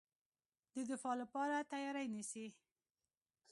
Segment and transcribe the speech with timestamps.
[0.75, 2.47] د دفاع لپاره تیاری نیسي.